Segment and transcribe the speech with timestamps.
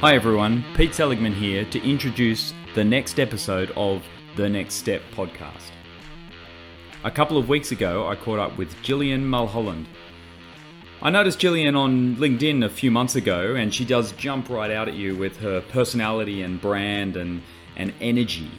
[0.00, 4.04] Hi everyone, Pete Seligman here to introduce the next episode of
[4.36, 5.70] the Next Step podcast.
[7.02, 9.88] A couple of weeks ago, I caught up with Gillian Mulholland.
[11.00, 14.86] I noticed Gillian on LinkedIn a few months ago, and she does jump right out
[14.86, 17.40] at you with her personality and brand and,
[17.74, 18.50] and energy.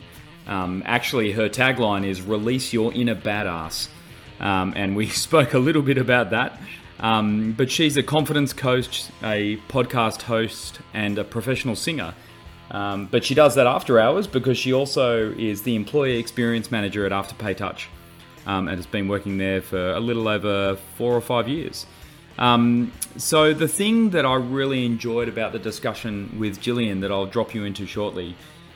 [0.48, 3.90] Um, actually, her tagline is Release Your Inner Badass.
[4.40, 6.60] Um, and we spoke a little bit about that.
[7.00, 12.14] Um, but she's a confidence coach, a podcast host, and a professional singer.
[12.72, 17.06] Um, but she does that after hours because she also is the employee experience manager
[17.06, 17.88] at Afterpay Touch
[18.46, 21.86] um, and has been working there for a little over four or five years.
[22.38, 27.26] Um, so, the thing that I really enjoyed about the discussion with Gillian that I'll
[27.26, 28.36] drop you into shortly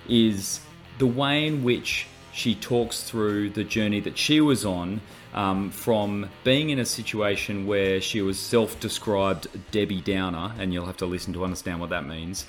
[0.09, 0.61] is
[0.97, 5.01] the way in which she talks through the journey that she was on
[5.33, 10.85] um, from being in a situation where she was self described Debbie Downer, and you'll
[10.85, 12.45] have to listen to understand what that means,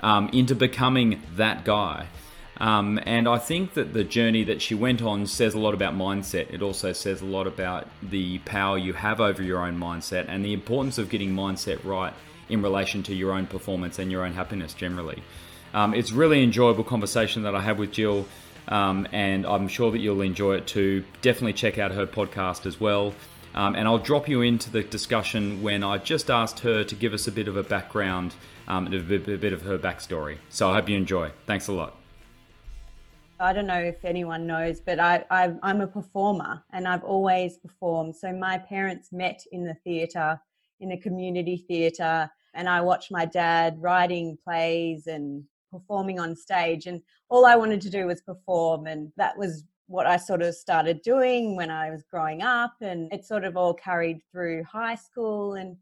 [0.00, 2.06] um, into becoming that guy.
[2.58, 5.94] Um, and I think that the journey that she went on says a lot about
[5.94, 6.52] mindset.
[6.52, 10.44] It also says a lot about the power you have over your own mindset and
[10.44, 12.12] the importance of getting mindset right
[12.48, 15.22] in relation to your own performance and your own happiness generally.
[15.72, 18.26] Um, it's really enjoyable conversation that I had with Gill.
[18.68, 21.04] Um, and I'm sure that you'll enjoy it too.
[21.22, 23.14] Definitely check out her podcast as well.
[23.54, 27.12] Um, and I'll drop you into the discussion when I just asked her to give
[27.12, 28.34] us a bit of a background
[28.66, 30.38] um, and a bit, a bit of her backstory.
[30.48, 31.30] So I hope you enjoy.
[31.46, 31.96] Thanks a lot.
[33.38, 37.58] I don't know if anyone knows, but I, I, I'm a performer and I've always
[37.58, 38.16] performed.
[38.16, 40.40] So my parents met in the theatre,
[40.80, 45.44] in a community theatre, and I watched my dad writing plays and
[45.74, 50.06] performing on stage and all I wanted to do was perform and that was what
[50.06, 53.74] I sort of started doing when I was growing up and it sort of all
[53.74, 55.76] carried through high school and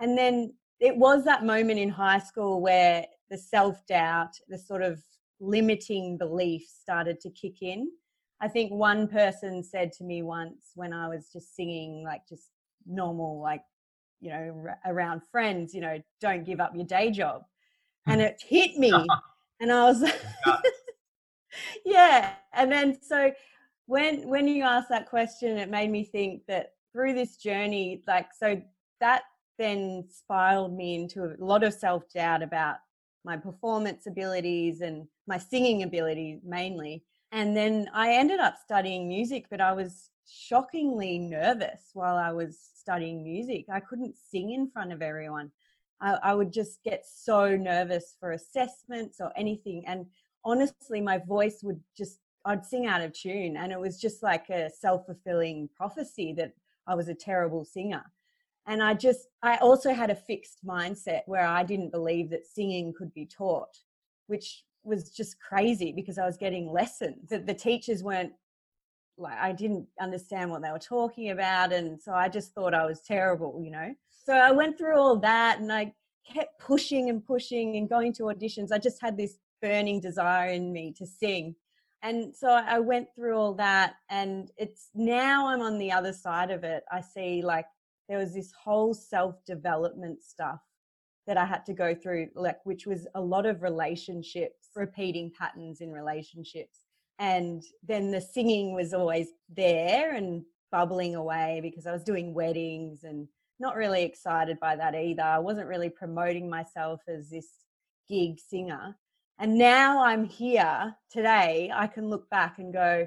[0.00, 5.00] and then it was that moment in high school where the self-doubt the sort of
[5.38, 7.90] limiting beliefs started to kick in.
[8.40, 12.50] I think one person said to me once when I was just singing like just
[12.86, 13.62] normal like
[14.20, 17.42] you know around friends you know don't give up your day job
[18.06, 18.92] and it hit me
[19.60, 20.04] and i was
[21.84, 22.34] yeah.
[22.52, 23.32] And then so
[23.86, 28.28] when when you asked that question it made me think that through this journey like
[28.38, 28.60] so
[29.00, 29.22] that
[29.58, 32.76] then spiraled me into a lot of self-doubt about
[33.24, 39.46] my performance abilities and my singing ability mainly and then i ended up studying music
[39.50, 43.66] but i was shockingly nervous while i was studying music.
[43.68, 45.50] I couldn't sing in front of everyone
[46.00, 49.84] I, I would just get so nervous for assessments or anything.
[49.86, 50.06] And
[50.44, 53.56] honestly, my voice would just, I'd sing out of tune.
[53.56, 56.52] And it was just like a self fulfilling prophecy that
[56.86, 58.04] I was a terrible singer.
[58.66, 62.92] And I just, I also had a fixed mindset where I didn't believe that singing
[62.92, 63.78] could be taught,
[64.26, 68.32] which was just crazy because I was getting lessons that the teachers weren't
[69.18, 71.72] like, I didn't understand what they were talking about.
[71.72, 73.94] And so I just thought I was terrible, you know?
[74.26, 75.94] so I went through all that and I
[76.28, 78.72] kept pushing and pushing and going to auditions.
[78.72, 81.54] I just had this burning desire in me to sing.
[82.02, 86.50] And so I went through all that and it's now I'm on the other side
[86.50, 86.82] of it.
[86.90, 87.66] I see like
[88.08, 90.60] there was this whole self-development stuff
[91.28, 95.80] that I had to go through, like which was a lot of relationships, repeating patterns
[95.80, 96.80] in relationships.
[97.18, 103.04] And then the singing was always there and bubbling away because I was doing weddings
[103.04, 103.28] and
[103.58, 105.22] not really excited by that either.
[105.22, 107.48] I wasn't really promoting myself as this
[108.08, 108.96] gig singer.
[109.38, 113.06] And now I'm here today, I can look back and go,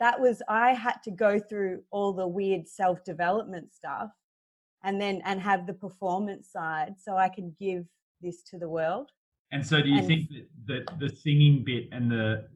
[0.00, 4.10] that was, I had to go through all the weird self development stuff
[4.84, 7.84] and then, and have the performance side so I can give
[8.20, 9.10] this to the world.
[9.52, 12.46] And so do you and, think that, that the singing bit and the,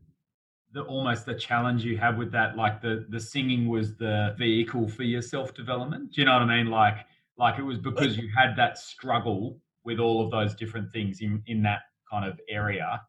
[0.73, 4.89] the almost the challenge you have with that, like the, the singing was the vehicle
[4.89, 6.13] for your self development?
[6.13, 6.71] Do you know what I mean?
[6.71, 11.21] Like, like it was because you had that struggle with all of those different things
[11.21, 11.81] in, in that
[12.11, 13.01] kind of area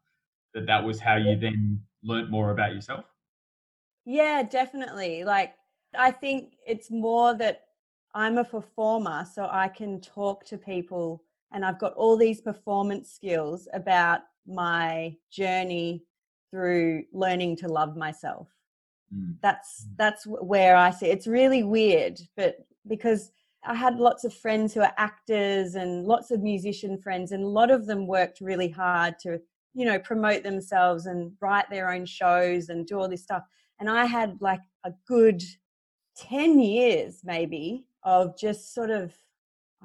[0.54, 3.04] that that was how you then learnt more about yourself?
[4.04, 5.24] Yeah, definitely.
[5.24, 5.54] Like
[5.96, 7.62] I think it's more that
[8.14, 11.22] I'm a performer, so I can talk to people
[11.52, 16.04] and I've got all these performance skills about my journey
[16.52, 18.48] through learning to love myself.
[19.12, 19.36] Mm.
[19.42, 19.96] That's mm.
[19.96, 23.32] that's where I see it's really weird, but because
[23.64, 27.48] I had lots of friends who are actors and lots of musician friends, and a
[27.48, 29.40] lot of them worked really hard to,
[29.72, 33.44] you know, promote themselves and write their own shows and do all this stuff.
[33.78, 35.42] And I had like a good
[36.16, 39.14] 10 years maybe of just sort of,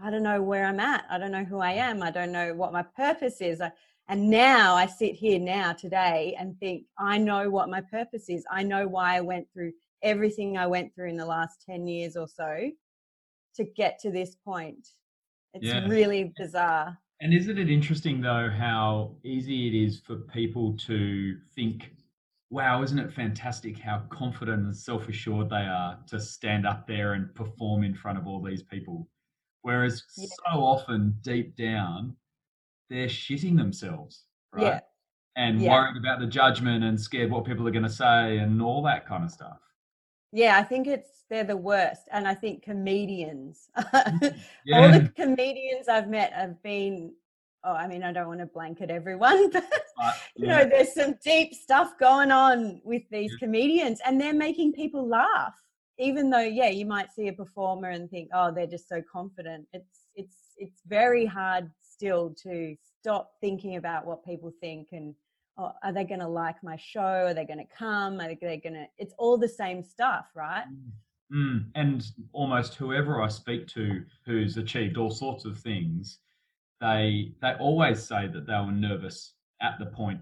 [0.01, 1.05] I don't know where I'm at.
[1.09, 2.01] I don't know who I am.
[2.01, 3.61] I don't know what my purpose is.
[4.09, 8.45] And now I sit here now today and think, I know what my purpose is.
[8.49, 12.15] I know why I went through everything I went through in the last 10 years
[12.15, 12.71] or so
[13.55, 14.87] to get to this point.
[15.53, 15.87] It's Yeah.
[15.87, 16.97] really bizarre.
[17.19, 21.91] And isn't it interesting though how easy it is for people to think,
[22.49, 27.13] wow, isn't it fantastic how confident and self assured they are to stand up there
[27.13, 29.09] and perform in front of all these people?
[29.63, 30.27] Whereas Yeah.
[30.27, 32.15] so often deep down,
[32.89, 34.23] they're shitting themselves,
[34.53, 34.63] right?
[34.63, 34.79] Yeah.
[35.35, 35.71] And Yeah.
[35.71, 39.05] worried about the judgment and scared what people are going to say and all that
[39.05, 39.59] kind of stuff.
[40.31, 42.03] Yeah, I think it's they're the worst.
[42.11, 44.39] And I think comedians, mm,
[44.73, 47.13] all the comedians I've met have been,
[47.63, 51.15] oh, I mean, I don't want to blanket everyone, but But, you know, there's some
[51.23, 55.55] deep stuff going on with these comedians and they're making people laugh.
[55.99, 59.67] Even though, yeah, you might see a performer and think, oh, they're just so confident.
[59.73, 65.15] It's it's it's very hard still to stop thinking about what people think and
[65.57, 67.25] oh, are they going to like my show?
[67.25, 68.19] Are they going to come?
[68.19, 68.85] Are they going to?
[68.97, 70.65] It's all the same stuff, right?
[71.33, 71.65] Mm.
[71.75, 76.19] And almost whoever I speak to who's achieved all sorts of things,
[76.79, 80.21] they they always say that they were nervous at the point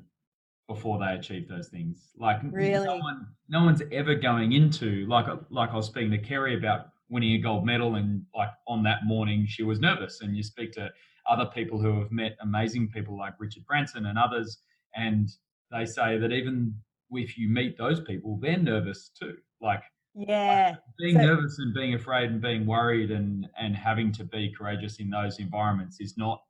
[0.68, 2.10] before they achieved those things.
[2.18, 2.86] Like Really?
[2.86, 6.88] no one no one's ever going into like like I was speaking to Kerry about
[7.10, 10.22] winning a gold medal and like on that morning she was nervous.
[10.22, 10.90] And you speak to
[11.30, 14.60] other people who have met amazing people like Richard Branson and others
[14.96, 15.30] and
[15.72, 16.74] they say that even
[17.12, 19.36] if you meet those people they're nervous too.
[19.62, 19.84] Like
[20.16, 24.52] Yeah, being So- nervous and being afraid and being worried and and having to be
[24.58, 26.42] courageous in those environments is not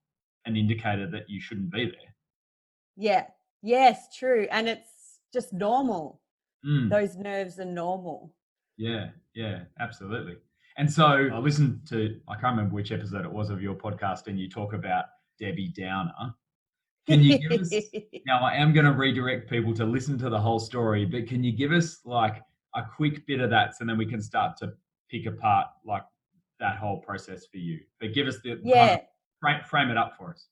[0.46, 2.16] an indicator that you shouldn't be there.
[2.96, 3.26] Yeah,
[3.62, 4.48] yes, true.
[4.52, 6.22] And it's just normal.
[6.66, 8.34] Mm, Those nerves are normal.
[8.78, 9.10] yeah.
[9.34, 9.64] Yeah.
[9.80, 10.38] Absolutely
[10.78, 14.28] and so i listened to i can't remember which episode it was of your podcast
[14.28, 15.06] and you talk about
[15.40, 16.34] debbie downer.
[17.08, 17.72] Can you give us
[18.26, 21.44] now i am going to redirect people to listen to the whole story but can
[21.44, 22.42] you give us like
[22.76, 24.74] a quick bit of that so then we can start to
[25.10, 26.04] pick apart like
[26.60, 27.80] that whole process for you?
[28.00, 28.98] But give us the kind of yeah,
[29.42, 30.48] frame, frame it up for us.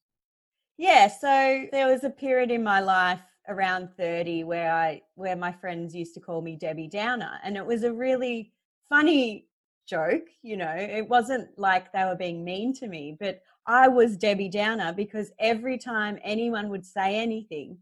[0.78, 1.08] Yeah.
[1.08, 5.94] So there was a period in my life around 30 where I where my friends
[5.94, 8.54] used to call me Debbie Downer and it was a really
[8.88, 9.48] funny
[9.88, 10.74] joke, you know.
[10.76, 15.32] It wasn't like they were being mean to me, but I was Debbie Downer because
[15.40, 17.78] every time anyone would say anything,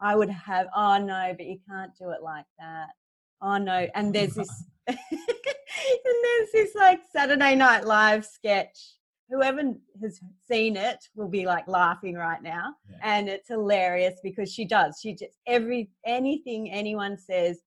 [0.00, 2.88] I would have, oh no, but you can't do it like that.
[3.42, 3.86] Oh no.
[3.94, 4.96] And there's this and
[6.22, 8.78] there's this like Saturday Night Live sketch.
[9.30, 12.74] Whoever has seen it will be like laughing right now.
[12.88, 12.96] Yeah.
[13.02, 14.98] And it's hilarious because she does.
[15.00, 17.60] She just every anything anyone says,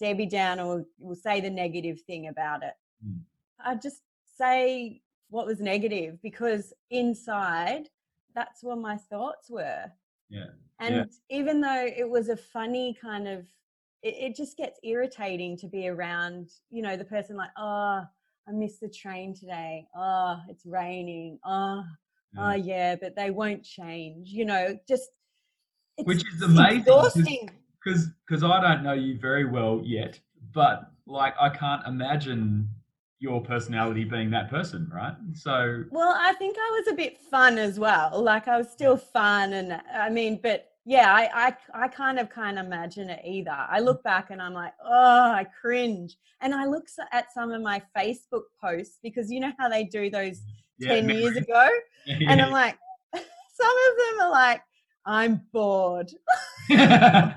[0.00, 2.74] Debbie Downer will, will say the negative thing about it.
[3.04, 3.20] Mm.
[3.64, 4.02] I just
[4.36, 7.88] say what was negative because inside
[8.34, 9.90] that's where my thoughts were.
[10.28, 10.46] Yeah.
[10.78, 13.46] And even though it was a funny kind of,
[14.02, 18.02] it, it just gets irritating to be around, you know, the person like, oh,
[18.48, 19.88] I missed the train today.
[19.96, 21.38] Oh, it's raining.
[21.44, 21.82] Oh,
[22.38, 24.28] oh yeah, but they won't change.
[24.28, 25.08] You know, just
[25.96, 26.80] it's, Which is amazing.
[26.80, 27.50] Exhausting.
[27.82, 30.20] because because I don't know you very well yet,
[30.52, 32.68] but like I can't imagine
[33.18, 35.14] your personality being that person, right?
[35.34, 38.22] So Well, I think I was a bit fun as well.
[38.22, 42.30] Like I was still fun, and I mean, but yeah, I I, I kind of
[42.30, 43.50] can't imagine it either.
[43.50, 44.04] I look mm.
[44.04, 46.16] back and I'm like, oh, I cringe.
[46.42, 50.10] And I look at some of my Facebook posts because you know how they do
[50.10, 50.44] those mm.
[50.78, 51.68] yeah, ten years ago,
[52.06, 52.30] Yeah.
[52.30, 52.76] and I'm like,
[53.14, 54.62] some of them are like,
[55.06, 56.12] I'm bored.
[56.68, 57.34] yeah,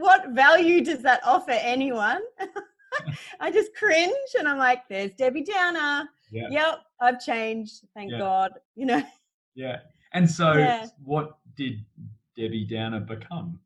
[0.00, 2.20] What value does that offer anyone?
[3.40, 6.08] I just cringe, and I'm like, there's Debbie Downer.
[6.30, 7.84] yeah, Yep, I've changed.
[7.94, 8.18] Thank Yeah.
[8.18, 8.52] God.
[8.76, 9.02] You know.
[9.54, 9.80] yeah.
[10.14, 10.86] And so, Yeah.
[11.04, 11.84] what did
[12.36, 13.60] Debbie Downer become?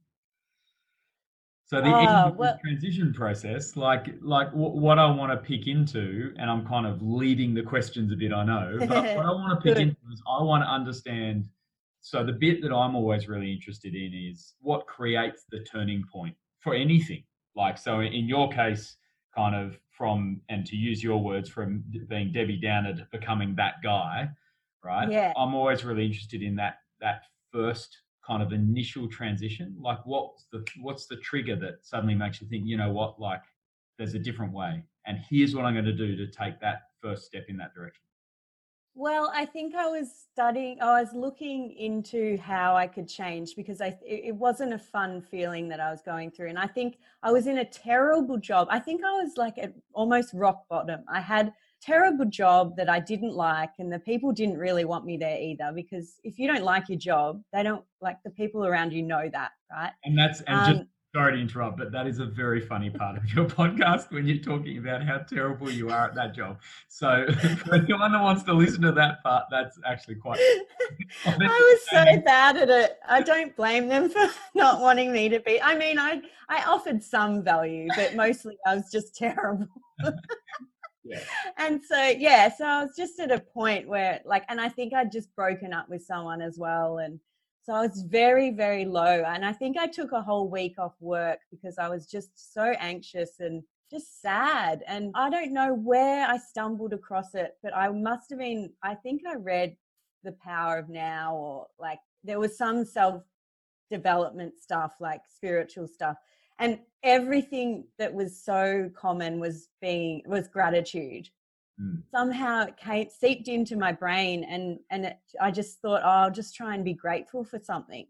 [1.67, 6.35] So the Oh, well- transition process, like like w- what I want to pick into,
[6.39, 9.59] and I'm kind of leading the questions a bit, I know, but what I want
[9.59, 11.49] to pick into is I want to understand.
[12.05, 16.37] So the bit that I'm always really interested in is what creates the turning point
[16.61, 17.25] for anything.
[17.57, 18.99] Like so, in your case,
[19.35, 23.77] kind of from and to use your words, from being Debbie Downer to becoming that
[23.83, 24.29] guy,
[24.85, 25.11] right?
[25.11, 25.33] Yeah.
[25.35, 27.97] I'm always really interested in that that first
[28.27, 29.75] kind of initial transition.
[29.81, 33.41] Like what's the what's the trigger that suddenly makes you think, you know what, like
[33.97, 34.83] there's a different way.
[35.07, 38.04] And here's what I'm going to do to take that first step in that direction.
[38.97, 43.81] Well, I think I was studying, I was looking into how I could change because
[43.81, 46.51] I it, wasn't a fun feeling that I was going through.
[46.51, 48.69] And I think I was in a terrible job.
[48.71, 51.01] I think I was like at almost rock bottom.
[51.13, 55.17] I had terrible job that I didn't like, and the people didn't really want me
[55.17, 55.73] there either.
[55.75, 59.29] Because if you don't like your job, they don't like the people around you know
[59.33, 59.93] that, right?
[60.05, 63.17] And that's and um, just sorry to interrupt, but that is a very funny part
[63.17, 66.59] of your podcast when you're talking about how terrible you are at that job.
[66.89, 67.27] So
[67.65, 70.41] for anyone that wants to listen to that part, that's actually quite.
[71.25, 72.99] I was so bad at it.
[73.09, 75.63] I don't blame them for not wanting me to be.
[75.63, 79.69] I mean, I I offered some value, but mostly I was just terrible.
[81.05, 81.21] yeah.
[81.59, 84.93] And so yeah, so I was just at a point where like, and I think
[84.93, 87.21] I'd just broken up with someone as well, and
[87.65, 89.25] so I was very, very low.
[89.27, 92.75] And I think I took a whole week off work because I was just so
[92.79, 94.83] anxious and just sad.
[94.87, 98.95] And I don't know where I stumbled across it, but I must have been, I
[98.95, 99.77] think I read
[100.25, 103.23] The Power of Now or like there was some self
[103.91, 106.19] development stuff, like spiritual stuff.
[106.59, 111.31] And everything that was so common was being was gratitude
[111.81, 112.03] mm.
[112.11, 116.31] somehow it came seeped into my brain and and it, i just thought oh, i'll
[116.31, 118.07] just try and be grateful for something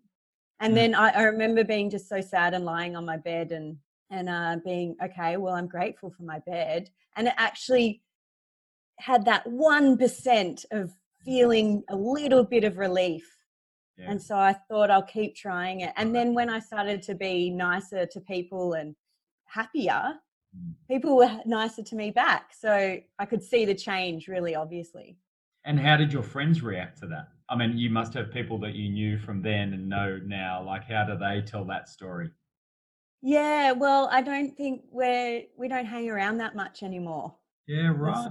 [0.61, 0.76] and mm.
[0.76, 3.76] then I, I, remember being just so sad and lying on my bed and
[4.11, 8.02] and uh, being okay well i'm grateful for my bed and it actually
[9.00, 10.92] had that 1% of
[11.25, 13.26] feeling a little bit of relief
[13.97, 14.11] yeah.
[14.11, 17.50] and so i thought i'll keep trying it and then when i started to be
[17.50, 18.94] nicer to people and
[19.54, 20.14] happier.
[20.56, 20.75] Mm.
[20.88, 22.52] people were nicer to me back.
[22.56, 25.16] So I could see the change really obviously.
[25.64, 27.28] And how did your friends react to that?
[27.49, 30.62] I mean, you must have people that you knew from then and know now.
[30.62, 32.30] Like, how do they tell that story?
[33.23, 37.34] Yeah, well, I don't think we're we don't hang around that much anymore.
[37.66, 38.30] Yeah, right.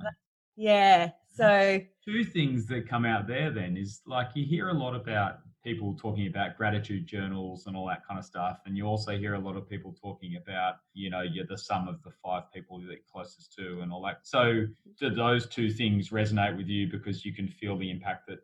[0.55, 1.11] yeah.
[1.31, 5.39] So two things that come out there then is like you hear a lot about
[5.63, 8.59] people talking about gratitude journals and all that kind of stuff.
[8.65, 11.87] And you also hear a lot of people talking about, you know, you're the sum
[11.87, 14.19] of the five people you're closest to and all that.
[14.23, 14.65] So
[14.99, 18.39] do those two things resonate with you because you can feel the impact that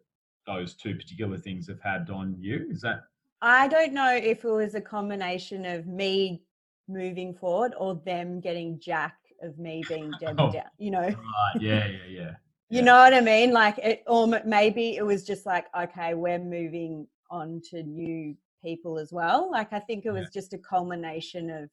[0.47, 2.67] those two particular things have had on you?
[2.71, 3.01] Is that?
[3.41, 6.41] I don't know if it was a combination of me
[6.88, 10.99] moving forward or them getting jack of me being Debbie oh, down, you know?
[10.99, 11.61] Right.
[11.61, 12.31] Yeah, yeah, yeah.
[12.69, 13.51] You know what I mean?
[13.51, 18.99] Like it, or maybe it was just like, okay, we're moving on to new people
[18.99, 19.49] as well.
[19.51, 20.41] Like I think it was yeah.
[20.41, 21.69] just a culmination of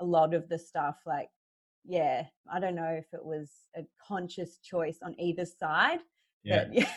[0.00, 0.96] a lot of the stuff.
[1.06, 1.28] Like,
[1.84, 6.00] yeah, I don't know if it was a conscious choice on either side.
[6.44, 6.64] Yeah.
[6.64, 6.88] But, yeah.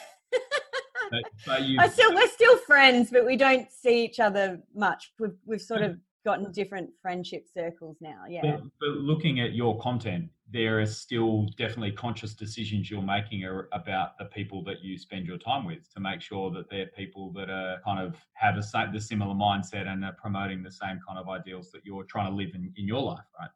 [1.11, 5.11] but, but I still we're still friends, but we don't see each other much.
[5.19, 8.23] We've we've sort of gotten different friendship circles now.
[8.27, 8.41] Yeah.
[8.41, 14.17] But, but, looking at your content, there are still definitely conscious decisions you're making about
[14.17, 17.49] the people that you spend your time with to make sure that they're people that
[17.49, 21.29] are kind of have a the similar mindset and are promoting the same kind of
[21.29, 23.49] ideals that you're trying to live in, in your life, right?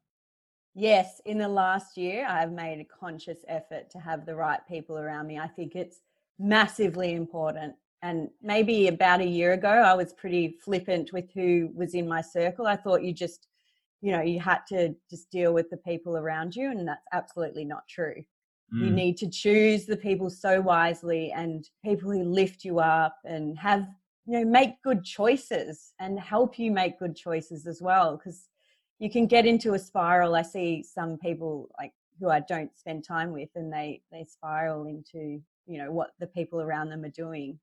[0.75, 4.97] Yes, in the last year, I've made a conscious effort to have the right people
[4.97, 5.37] around me.
[5.37, 6.01] I think it's
[6.37, 11.93] massively important and maybe about a year ago i was pretty flippant with who was
[11.93, 12.67] in my circle.
[12.67, 13.47] I thought you just
[14.01, 17.65] you know you had to just deal with the people around you and that's absolutely
[17.65, 18.23] not true.
[18.73, 18.85] Mm.
[18.85, 23.57] you need to choose the people so wisely and people who lift you up and
[23.57, 23.87] have
[24.25, 28.47] you know make good choices and help you make good choices as well because
[28.99, 30.35] you can get into a spiral.
[30.35, 34.85] I see some people like who i don't spend time with and they they spiral
[34.85, 37.57] into you know what the people around them are doing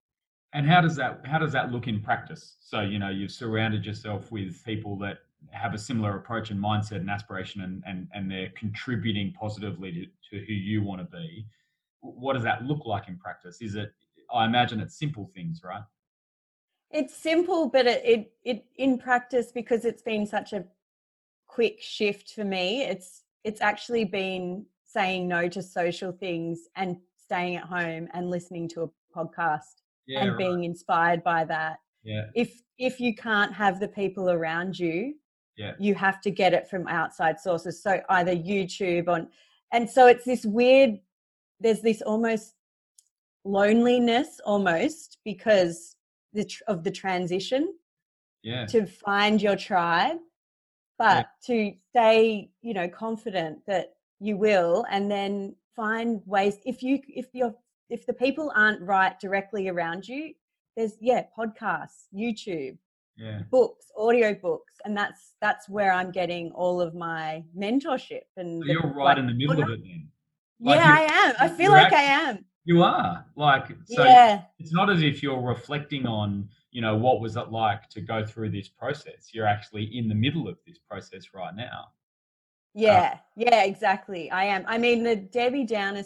[0.57, 2.57] and how does that how does that look in practice?
[2.61, 5.19] So you know you've surrounded yourself with people that
[5.51, 10.39] have a similar approach and mindset and aspiration, and and and they're contributing positively to,
[10.39, 11.47] to who you want to be.
[12.01, 13.61] What does that look like in practice?
[13.61, 13.93] Is it?
[14.33, 15.83] I imagine it's simple things, right?
[16.91, 20.65] It's simple, but it it, it in practice because it's been such a
[21.47, 22.83] quick shift for me.
[22.83, 28.69] It's it's actually been saying no to social things and staying at home and listening
[28.69, 30.39] to a podcast yeah, and right.
[30.39, 31.79] being inspired by that.
[32.03, 32.27] Yeah.
[32.35, 35.15] If if you can't have the people around you,
[35.57, 35.73] yeah.
[35.79, 37.83] you have to get it from outside sources.
[37.83, 39.29] So either YouTube on
[39.73, 40.99] and so it's this weird
[41.61, 42.55] there's this almost
[43.45, 45.97] loneliness almost because
[46.33, 47.73] the, of the transition
[48.43, 48.67] yeah.
[48.67, 50.19] to find your tribe
[50.99, 51.71] but yeah.
[51.71, 57.27] to stay you know confident that you will and then find ways if you if
[57.33, 57.55] you're
[57.91, 60.35] if the people aren't right directly around you,
[60.77, 62.77] there's yeah, podcasts, YouTube,
[63.17, 63.41] yeah.
[63.51, 68.23] books, audio books, and that's that's where I'm getting all of my mentorship.
[68.37, 70.09] And so you're right like, in the middle of it then.
[70.61, 71.35] Like yeah, I am.
[71.39, 72.45] I feel like actually, I am.
[72.65, 74.05] You are like so.
[74.05, 74.43] Yeah.
[74.59, 78.25] It's not as if you're reflecting on you know what was it like to go
[78.25, 79.31] through this process.
[79.33, 81.89] You're actually in the middle of this process right now.
[82.75, 84.31] Yeah, uh, yeah, exactly.
[84.31, 84.65] I am.
[84.67, 86.05] I mean, the Debbie Downer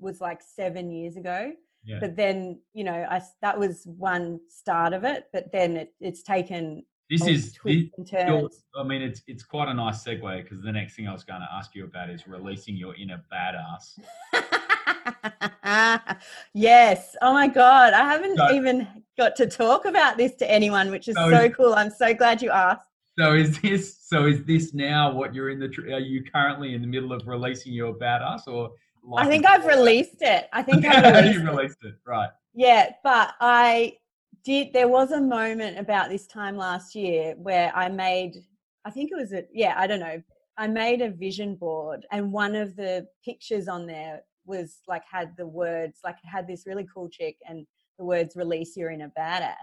[0.00, 1.52] was like seven years ago.
[1.84, 1.98] Yeah.
[2.00, 5.26] But then, you know, I that was one start of it.
[5.32, 8.64] But then it, it's taken This is this, twists and your- turns.
[8.76, 11.40] I mean, it's it's quite a nice segue because the next thing I was going
[11.40, 13.98] to ask you about is releasing your inner badass.
[16.54, 17.16] yes.
[17.22, 17.92] Oh my God.
[17.94, 18.86] I haven't So- even
[19.18, 21.74] got to talk about this to anyone, which is So so is- cool.
[21.74, 22.86] I'm so glad you asked.
[23.18, 26.80] So is this so is this now what you're in the are you currently in
[26.80, 28.70] the middle of releasing your badass or
[29.16, 30.48] I think I've released it.
[30.52, 31.50] I think I released you it.
[31.50, 33.96] released it right Yeah, but I
[34.44, 34.72] did.
[34.72, 38.36] There was a moment about this time last year where I made,
[38.84, 40.22] I think it was a, yeah, I don't know.
[40.56, 45.34] I made a vision board, and one of the pictures on there was like had
[45.38, 47.66] the words, like had this really cool chick and
[47.98, 49.54] the words release your inner badass.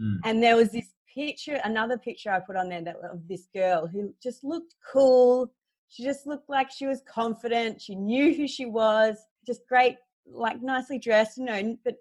[0.00, 0.18] Mm.
[0.24, 3.86] And there was this picture, another picture I put on there that of this girl
[3.86, 5.52] who just looked cool.
[5.90, 7.80] She just looked like she was confident.
[7.80, 11.96] She knew who she was, just great, like nicely dressed, you know, but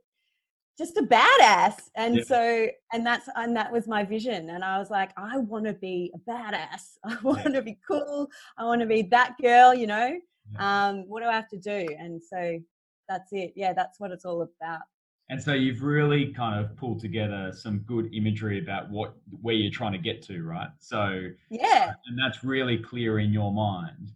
[0.78, 1.90] just a badass.
[1.96, 2.24] And Yeah.
[2.24, 4.52] so, and that's, and that was my vision.
[4.52, 6.98] And I was like, I want to be a badass.
[7.04, 8.30] I want to be cool.
[8.58, 10.18] I want to be that girl, you know?
[10.58, 11.88] Um, what do I have to do?
[12.00, 12.60] And so
[13.08, 13.54] that's it.
[13.56, 14.82] Yeah, that's what it's all about.
[15.30, 19.72] And so you've really kind of pulled together some good imagery about what where you're
[19.72, 20.70] trying to get to right?
[20.80, 21.94] So Yeah.
[22.08, 24.12] and that's really clear in your mind.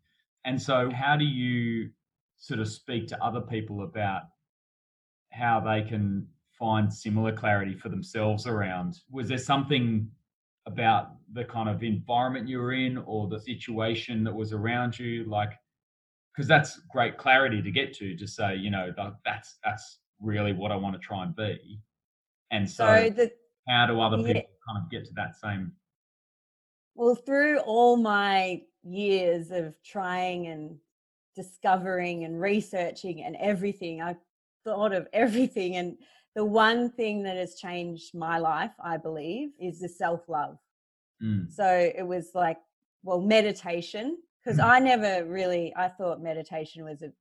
[0.45, 1.91] And so how do you
[2.37, 4.23] sort of speak to other people about
[5.31, 10.09] how they can find similar clarity for themselves around was there something
[10.65, 15.25] about the kind of environment you were in or the situation that was around you?
[15.25, 15.51] Like
[16.33, 20.53] because that's great clarity to get to to say you know that, that's that's really
[20.53, 21.79] what i want to try and be
[22.51, 23.31] and so, So the,
[23.67, 24.27] how do other yeah.
[24.33, 25.71] people kind of get to that same
[26.95, 30.77] Well, through all my years of trying and
[31.35, 34.15] discovering and researching and everything, I
[34.63, 35.75] thought of everything.
[35.77, 35.97] And
[36.35, 40.57] the one thing that has changed my life, I believe, is the self love.
[41.21, 42.57] Mm, So it was like,
[43.03, 44.65] well, meditation, because Mm.
[44.65, 47.11] I never really, I thought meditation was a,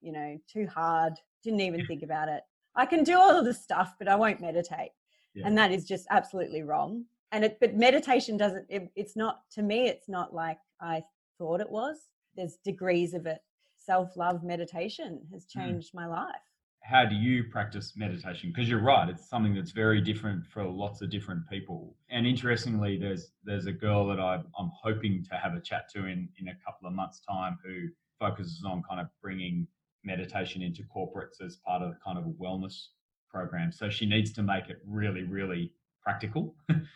[0.00, 1.14] you know, too hard.
[1.44, 2.42] Didn't even think about it.
[2.74, 4.90] I can do all of the stuff, but I won't meditate.
[5.34, 5.46] Yeah.
[5.46, 7.04] and that is just absolutely wrong.
[7.32, 11.02] And it but meditation doesn't it, it's not to me it's not like i
[11.38, 11.96] thought it was.
[12.36, 13.40] There's degrees of it.
[13.76, 15.48] Self-love meditation has Mm.
[15.48, 16.44] changed my life.
[16.82, 18.50] How do you practice meditation?
[18.50, 21.96] Because you're right it's something that's very different for lots of different people.
[22.10, 26.00] And interestingly there's there's a girl that I, i'm hoping to have a chat to
[26.06, 29.66] in in a couple of months time who focuses on kind of bringing
[30.04, 32.88] meditation into corporates as part of kind of a wellness
[33.30, 33.72] program.
[33.72, 36.86] So she needs to make it really really practical and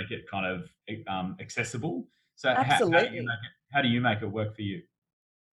[0.00, 0.68] make it kind of
[1.08, 2.08] um, accessible.
[2.34, 3.20] So how, how do you Absolutely.
[3.20, 4.82] make it how do you make it work for you?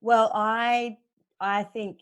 [0.01, 0.97] Well i
[1.39, 1.99] i think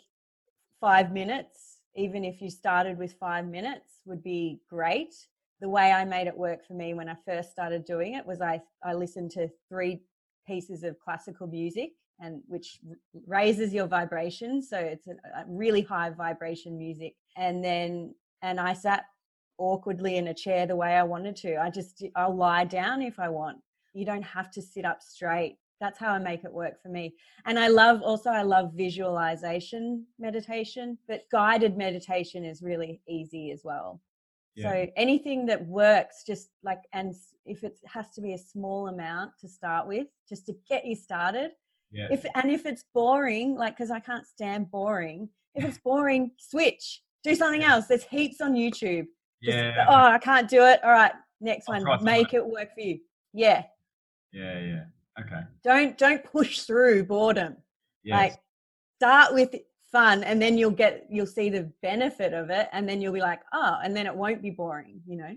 [0.80, 5.13] five minutes even if you started with five minutes would be great.
[5.60, 8.41] The way i made it work for me when i first started doing it was
[8.41, 10.02] i i listened to three
[10.47, 11.91] pieces of classical music
[12.22, 12.80] and which
[13.28, 17.16] raises your vibration so it's a, a really high vibration music.
[17.36, 19.06] And then and i sat
[19.58, 21.58] awkwardly in a chair the way i wanted to.
[21.58, 23.58] I just i'll lie down if i want.
[23.94, 25.58] You don't have to sit up straight.
[25.80, 27.16] That's how i make it work for me.
[27.46, 33.62] And i love also i love visualization meditation but guided meditation is really easy as
[33.64, 34.02] well.
[34.58, 39.32] So anything that works, just like, and if it has to be a small amount
[39.40, 41.52] to start with, just to get you started.
[41.92, 45.30] Yeah If and if it's boring, like, because I can't stand boring.
[45.56, 47.88] If it's boring, switch, do something else.
[47.88, 49.08] There's heaps on YouTube.
[49.44, 50.84] Just, yeah oh, I can't do it.
[50.84, 52.04] All right, next I'll one.
[52.04, 53.00] Make it work for you.
[53.34, 53.64] Yeah.
[54.34, 54.84] yeah yeah
[55.20, 57.58] okay Don't don't push through boredom.
[58.04, 58.18] yes.
[58.18, 58.34] Like,
[59.00, 59.56] start with
[59.92, 63.22] fun, and then you'll get you'll see the benefit of it, and then you'll be
[63.22, 65.02] like, oh, and then it won't be boring.
[65.08, 65.36] You know.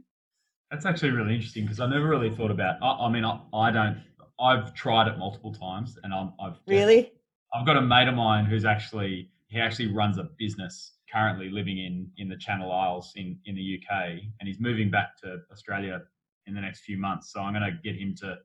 [0.70, 2.76] That's actually really interesting because I never really thought about.
[2.82, 4.02] I, I mean, I, I don't.
[4.40, 7.12] I've tried it multiple times, and I'm, I've Really?
[7.54, 11.78] I've got a mate of mine who's actually he actually runs a business currently living
[11.78, 16.02] in in the Channel Isles in in the UK, and he's moving back to Australia
[16.46, 17.32] in the next few months.
[17.32, 18.38] So I'm going to get him to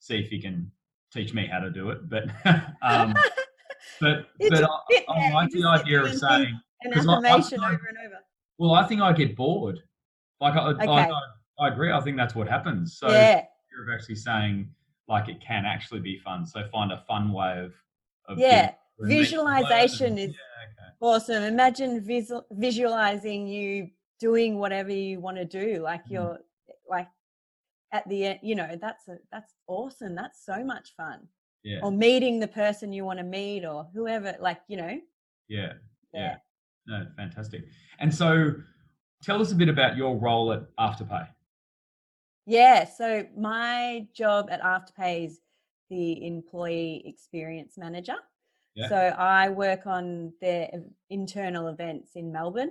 [0.00, 0.70] see if he can
[1.12, 2.08] teach me how to do it.
[2.08, 2.24] But
[2.82, 3.14] um,
[4.00, 6.60] but You but I, I like the idea of saying.
[6.82, 8.18] An 'Cause I- I affirmation over and over.
[8.58, 9.80] Well, I think I get bored.
[10.40, 10.86] Like I, Okay.
[10.86, 11.10] I,
[11.60, 11.92] I, agree.
[11.92, 12.96] I think that's what happens.
[12.98, 13.38] So yeah.
[13.38, 14.68] of actually saying
[15.08, 16.46] like it can actually be fun.
[16.46, 17.72] So find a fun way of,
[18.26, 18.72] of Yeah.
[19.00, 20.92] Visualization is yeah, okay.
[21.00, 21.42] awesome.
[21.44, 23.90] Imagine visual, visualizing you
[24.20, 25.80] doing whatever you want to do.
[25.82, 26.10] Like Mhm.
[26.10, 26.38] you're
[26.88, 27.08] like
[27.92, 30.14] at the end, you know, that's a, that's awesome.
[30.14, 31.28] That's so much fun.
[31.62, 35.00] yeah, Or meeting the person you want to meet or whoever, like, you know,
[35.48, 35.72] yeah,
[36.12, 36.36] yeah.
[36.86, 37.64] no, fantastic.
[37.98, 38.54] And so,
[39.22, 41.28] tell us a bit about your role at Afterpay.
[42.48, 45.40] Yeah, so my job at Afterpay is
[45.90, 48.16] the employee experience manager.
[48.74, 48.88] Yeah.
[48.88, 50.70] So I work on their
[51.10, 52.70] internal events in Melbourne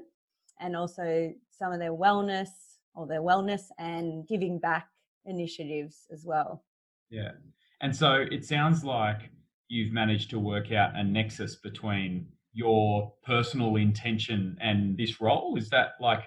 [0.60, 2.50] and also some of their wellness
[2.96, 4.88] or their wellness and giving back
[5.26, 6.64] initiatives as well.
[7.12, 7.34] Yeah.
[7.80, 9.30] And so it sounds like
[9.68, 15.56] you've managed to work out a nexus between your personal intention and this role.
[15.56, 16.24] Is that like,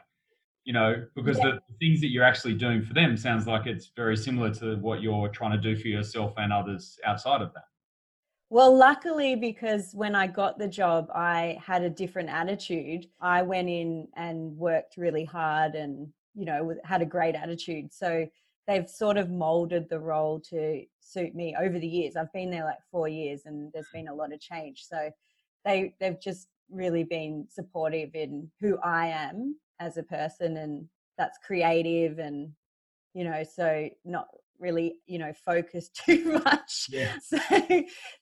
[0.64, 1.58] you know, because Yeah.
[1.68, 5.02] the things that you're actually doing for them sounds like it's very similar to what
[5.02, 7.64] you're trying to do for yourself and others outside of that.
[8.50, 13.06] Well, luckily, because when I got the job, I had a different attitude.
[13.20, 17.92] I went in and worked really hard and, you know, had a great attitude.
[17.92, 18.28] So
[18.66, 22.16] they've sort of molded the role to suit me over the years.
[22.16, 23.98] I've been there like four years and there's hmm.
[23.98, 24.84] been a lot of change.
[24.84, 25.10] So
[25.64, 30.86] they, they've just really been supportive in who I am as a person and
[31.18, 32.52] that's creative and,
[33.14, 37.12] you know, so not really, you know, focused too much Yeah.
[37.22, 37.38] so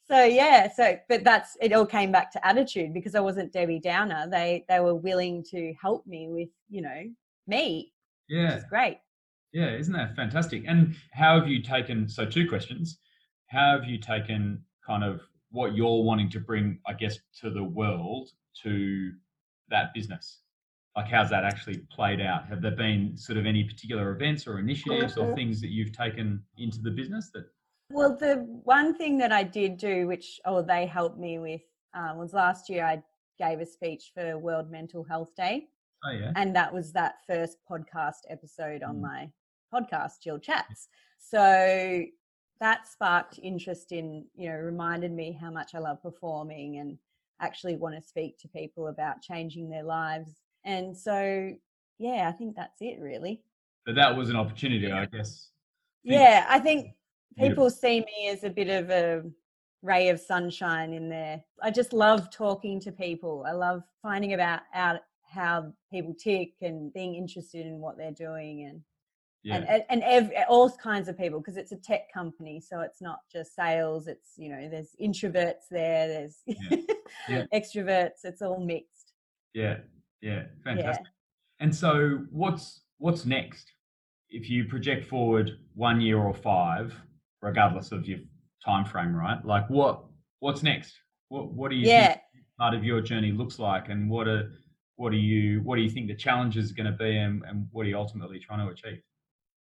[0.09, 3.81] so yeah so but that's it all came back to attitude because i wasn't debbie
[3.81, 7.03] downer they they were willing to help me with you know
[7.47, 7.93] me
[8.29, 8.61] Yeah.
[8.69, 8.99] great
[9.53, 10.65] Yeah, isn't that fantastic?
[10.67, 12.09] And how have you taken?
[12.09, 12.99] So, two questions.
[13.49, 17.65] How have you taken kind of what you're wanting to bring, I guess, to the
[17.65, 18.31] world
[18.63, 19.13] to
[19.71, 20.41] that business?
[20.99, 22.49] Like, how's that actually played out?
[22.49, 26.43] Have there been sort of any particular events or initiatives or things that you've taken
[26.57, 27.45] into the business that?
[27.91, 28.35] well the
[28.65, 31.63] one thing that i did do which oh they helped me with
[31.95, 33.01] um, was last year i
[33.39, 35.69] gave a speech for world mental health day
[36.05, 39.01] Oh yeah, and that was that first podcast episode on Mm.
[39.03, 39.31] my
[39.73, 42.03] podcast Gill chats so
[42.61, 46.99] that sparked interest in you know reminded me how much i love performing and
[47.41, 51.51] actually want to speak to people about changing their lives and so
[51.99, 53.43] yeah i think that's it really.
[53.87, 55.49] But that was an opportunity, I guess.
[56.05, 56.95] Yeah i think
[57.39, 59.23] people see me as a bit of a
[59.83, 61.43] ray of sunshine in there.
[61.63, 63.45] I just love talking to people.
[63.47, 68.65] I love finding about out how people tick and being interested in what they're doing
[68.65, 68.81] and
[69.43, 73.21] Yeah, and and, all kinds of people because it's a tech company so it's not
[73.31, 76.43] just sales it's you know there's introverts there there's
[77.29, 77.45] Yeah.
[77.55, 79.13] extroverts it's all mixed.
[79.55, 79.79] Yeah,
[80.21, 81.07] yeah, fantastic.
[81.61, 83.73] And so, what's what's next?
[84.31, 86.95] If you project forward one year or five,
[87.43, 88.19] regardless of your
[88.65, 89.45] time frame, right?
[89.45, 90.05] Like, what
[90.41, 90.95] what's next?
[91.29, 92.21] What what do you yeah think
[92.59, 94.53] part of your journey looks like, and what are
[94.97, 97.67] what do you what do you think the challenge is going to be, and, and
[97.73, 99.01] what are you ultimately trying to achieve?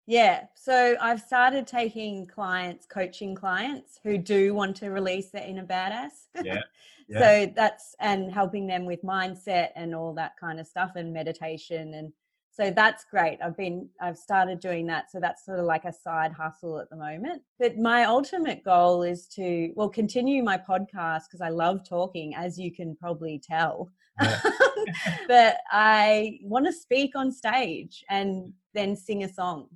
[0.07, 0.45] Yeah.
[0.55, 6.27] So I've started taking clients, coaching clients who do want to release their inner badass.
[6.43, 6.61] Yeah.
[7.09, 7.19] Yeah.
[7.19, 11.93] So that's and helping them with mindset and all that kind of stuff and meditation
[11.93, 12.11] and
[12.51, 13.37] so that's great.
[13.41, 15.09] I've been I've started doing that.
[15.09, 17.43] So that's sort of like a side hustle at the moment.
[17.59, 22.59] But my ultimate goal is to well continue my podcast because I love talking as
[22.59, 23.89] you can probably tell.
[24.21, 24.41] Yeah.
[25.29, 29.69] but I want to speak on stage and then sing a song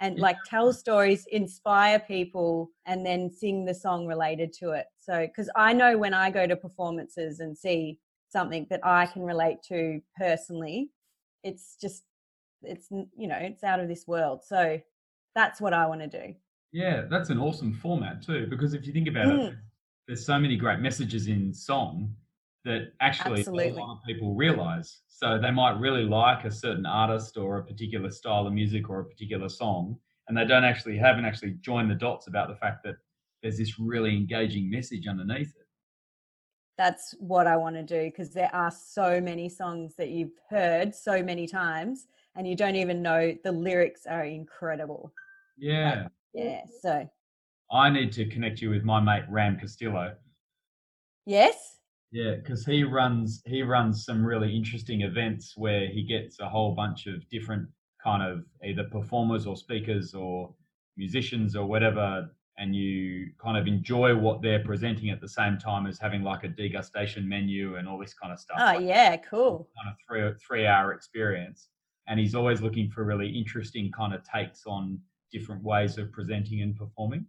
[0.00, 4.86] and like tell stories, inspire people, and then sing the song related to it.
[5.00, 9.22] So, because I know when I go to performances and see something that I can
[9.22, 10.90] relate to personally,
[11.42, 12.04] it's just,
[12.62, 14.44] it's, you know, it's out of this world.
[14.44, 14.80] So
[15.34, 16.34] that's what I want to do.
[16.72, 18.46] Yeah, that's an awesome format too.
[18.48, 19.56] Because if you think about it, Mm.
[20.06, 22.14] there's so many great messages in song
[22.64, 23.68] that actually Absolutely.
[23.70, 25.00] a lot of people realize.
[25.08, 29.00] So they might really like a certain artist or a particular style of music or
[29.00, 29.96] a particular song,
[30.28, 32.96] and they don't actually haven't actually joined the dots about the fact that
[33.42, 35.66] there's this really engaging message underneath it.
[36.76, 40.94] That's what I want to do because there are so many songs that you've heard
[40.94, 45.12] so many times and you don't even know the lyrics are incredible.
[45.56, 46.06] Yeah.
[46.32, 46.62] Yeah.
[46.80, 47.08] So,
[47.72, 50.14] I need to connect you with my mate Ram Castillo.
[51.26, 51.77] yes.
[52.10, 56.74] Yeah, because he runs he runs some really interesting events where he gets a whole
[56.74, 57.68] bunch of different
[58.02, 60.54] kind of either performers or speakers or
[60.96, 65.86] musicians or whatever, and you kind of enjoy what they're presenting at the same time
[65.86, 68.56] as having like a degustation menu and all this kind of stuff.
[68.58, 69.16] Oh, like yeah.
[69.18, 69.68] Cool.
[69.76, 71.68] kind of three three hour experience.
[72.06, 74.98] And he's always looking for really interesting kind of takes on
[75.30, 77.26] different ways of presenting and performing.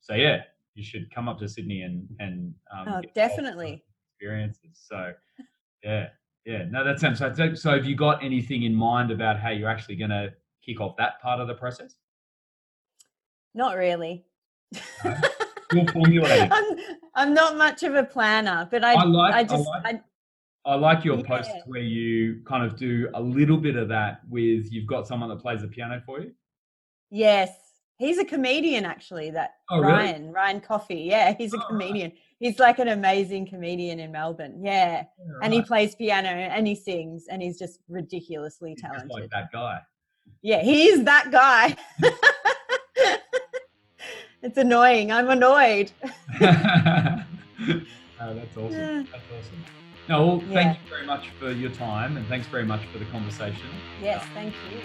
[0.00, 0.42] So yeah,
[0.74, 3.84] you should come up to Sydney and and um, Oh, definitely.
[4.20, 4.80] Experiences.
[4.88, 5.12] So,
[5.82, 6.08] yeah,
[6.44, 6.64] yeah.
[6.70, 7.54] No, that sounds so.
[7.54, 10.32] so- have you got anything in mind about how you're actually going to
[10.64, 11.94] kick off that part of the process?
[13.54, 14.24] Not really.
[15.04, 15.14] No?
[15.72, 16.48] You're formulating.
[16.52, 16.76] I'm,
[17.16, 20.00] I'm not much of a planner, but I, I like- I I like- I,
[20.64, 21.26] I like your Yeah.
[21.26, 25.28] posts where you kind of do a little bit of that with you've got someone
[25.30, 26.32] that plays the piano for you.
[27.10, 27.50] Yes.
[27.98, 29.92] He's a comedian actually, that Oh, really?
[29.92, 31.00] Ryan, Ryan Coffey.
[31.08, 31.68] Yeah, he's a Oh, right.
[31.68, 32.12] comedian.
[32.38, 34.60] He's like an amazing comedian in Melbourne.
[34.62, 35.04] Yeah.
[35.42, 39.10] And he plays piano and he sings and he's just ridiculously He's just talented.
[39.10, 39.80] like that guy.
[40.42, 41.76] Yeah, he is that guy.
[44.42, 45.12] it's annoying.
[45.12, 45.90] I'm annoyed.
[48.18, 48.72] Oh, that's awesome.
[48.72, 49.02] Yeah.
[49.12, 49.64] That's awesome.
[50.08, 50.54] No, well, Yeah.
[50.54, 53.66] thank you very much for your time and thanks very much for the conversation.
[54.02, 54.80] Yes, thank you.